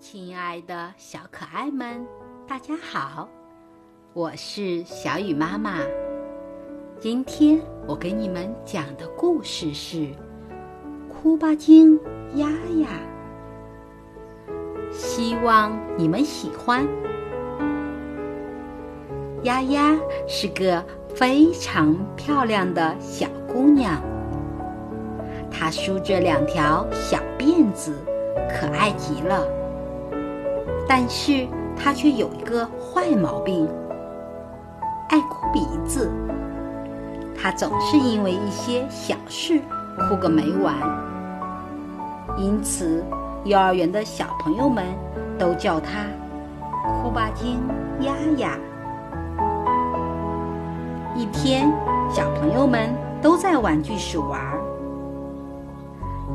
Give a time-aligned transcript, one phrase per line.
[0.00, 2.06] 亲爱的小可爱们，
[2.48, 3.28] 大家好，
[4.14, 5.76] 我是小雨妈妈。
[6.98, 9.98] 今天我给你们讲的故事是
[11.06, 12.00] 《哭吧精
[12.36, 12.48] 丫
[12.78, 12.88] 丫》，
[14.90, 16.88] 希望你们喜欢。
[19.42, 19.94] 丫丫
[20.26, 20.82] 是个
[21.14, 24.02] 非常漂亮的小姑娘，
[25.50, 27.94] 她梳着两条小辫子，
[28.48, 29.59] 可爱极了。
[30.90, 33.68] 但是他却有一个坏毛病，
[35.08, 36.10] 爱哭鼻子。
[37.40, 39.60] 他总是因为一些小事
[39.96, 40.74] 哭个没完，
[42.36, 43.04] 因此
[43.44, 44.84] 幼儿园的小朋友们
[45.38, 46.06] 都叫他
[47.00, 47.60] “哭吧精
[48.00, 48.58] 丫丫”。
[51.14, 51.72] 一天，
[52.12, 52.90] 小朋友们
[53.22, 54.40] 都在玩具室玩。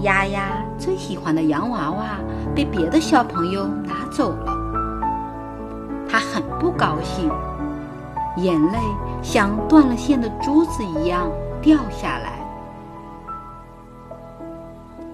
[0.00, 2.18] 丫丫最喜欢的洋娃娃
[2.54, 4.52] 被别的小朋友拿走了，
[6.08, 7.30] 她很不高兴，
[8.36, 8.78] 眼泪
[9.22, 12.40] 像断了线的珠子一样掉下来。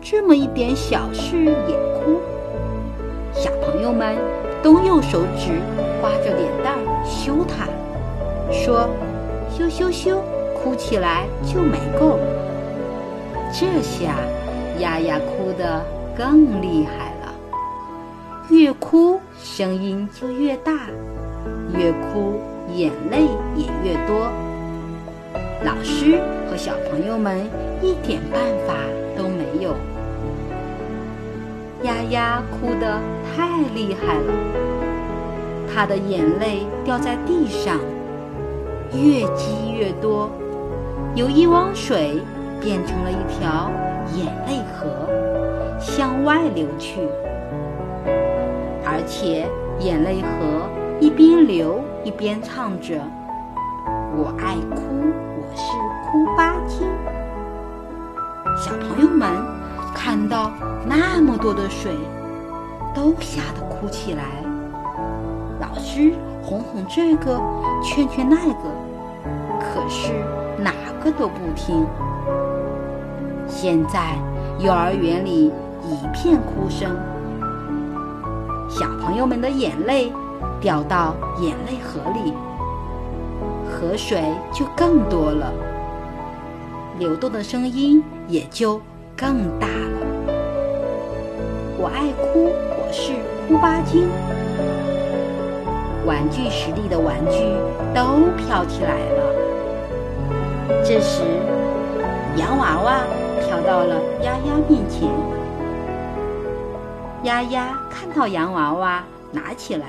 [0.01, 2.21] 这么一点小事也哭，
[3.33, 4.17] 小朋友们
[4.63, 5.61] 都用手指
[6.01, 7.67] 刮着脸蛋羞她，
[8.51, 8.89] 说。
[9.51, 10.23] 羞羞羞，
[10.55, 12.17] 哭起来就没够。
[13.53, 14.15] 这下，
[14.81, 15.85] 丫丫哭得
[16.17, 17.35] 更厉害了，
[18.51, 20.73] 越哭声音就越大，
[21.77, 22.41] 越哭
[22.75, 23.23] 眼泪
[23.57, 24.31] 也越多。
[25.65, 27.41] 老师和小朋友们
[27.83, 28.75] 一点办法
[29.17, 29.75] 都没有。
[31.83, 33.01] 丫丫哭得
[33.35, 34.33] 太厉害了，
[35.73, 37.79] 她的眼泪掉在地上。
[38.95, 40.31] 越积越多，
[41.15, 42.23] 有一汪水
[42.61, 43.71] 变成了一条
[44.15, 45.09] 眼泪河，
[45.79, 47.09] 向外流去。
[48.85, 49.47] 而且
[49.79, 50.69] 眼泪河
[51.01, 53.01] 一边流一边唱着
[54.17, 54.81] ：“我爱哭，
[55.37, 56.87] 我是哭吧精。”
[58.59, 59.29] 小朋友们
[59.95, 60.51] 看到
[60.87, 61.93] 那么多的水，
[62.95, 64.25] 都吓得哭起来。
[65.61, 66.13] 老师。
[66.41, 67.39] 哄哄这个，
[67.85, 68.71] 劝劝那个，
[69.61, 70.15] 可是
[70.57, 70.73] 哪
[71.05, 71.85] 个都不听。
[73.61, 74.17] 现在
[74.61, 75.53] 幼儿园里
[75.83, 76.97] 一片哭声，
[78.69, 80.13] 小朋友们的眼泪
[80.61, 82.33] 掉到眼泪河里，
[83.69, 85.53] 河水就更多了，
[87.01, 88.81] 流动的声音也就
[89.17, 90.07] 更大了。
[91.79, 93.13] 我爱哭，我是
[93.49, 94.09] 哭吧精。
[96.07, 97.43] 玩具室里的玩具
[97.93, 99.19] 都飘起来了。
[100.85, 101.25] 这时，
[102.37, 103.01] 洋娃娃
[103.41, 105.09] 飘到了丫丫面前。
[107.25, 109.87] 丫丫看到洋娃娃拿起来，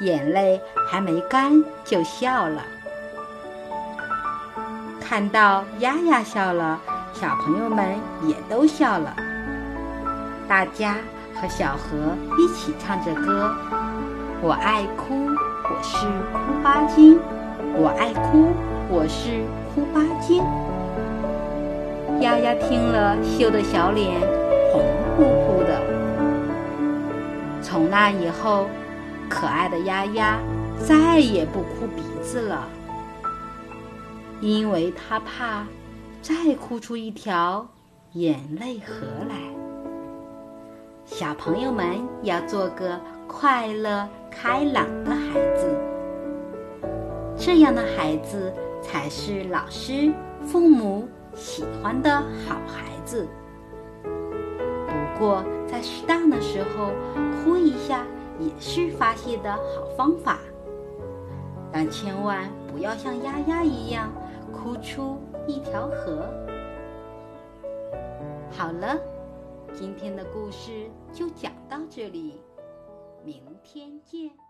[0.00, 2.62] 眼泪还没干就笑了。
[5.00, 6.80] 看到丫丫笑了，
[7.12, 9.14] 小朋友们也都笑了。
[10.48, 10.96] 大家
[11.40, 13.50] 和小河一起唱着歌。
[14.42, 15.28] 我爱哭，
[15.70, 17.18] 我是哭吧精。
[17.76, 18.52] 我爱哭，
[18.88, 20.44] 我是哭吧精。
[22.24, 24.18] 丫丫听了，羞得小脸
[24.72, 24.82] 红
[25.14, 25.78] 扑扑的。
[27.60, 28.66] 从那以后，
[29.28, 30.38] 可爱的丫丫
[30.78, 32.66] 再也不哭鼻子了，
[34.40, 35.66] 因为她怕
[36.22, 37.68] 再哭出一条
[38.14, 39.36] 眼泪河来。
[41.04, 41.86] 小朋友们
[42.22, 42.98] 要做个
[43.28, 44.08] 快乐。
[44.36, 45.78] 开朗的孩子，
[47.38, 48.52] 这样的孩子
[48.82, 50.12] 才是老师、
[50.44, 52.10] 父母喜欢的
[52.46, 53.26] 好孩子。
[54.02, 56.92] 不过，在适当的时候
[57.44, 58.04] 哭一下
[58.38, 60.38] 也是发泄的好方法，
[61.72, 64.10] 但千万不要像丫丫一样
[64.52, 66.28] 哭出一条河。
[68.50, 68.98] 好了，
[69.72, 72.40] 今天的故事就讲到这里。
[73.24, 74.43] 明天见。